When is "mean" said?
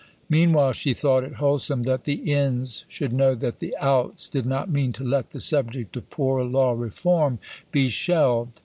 4.67-4.91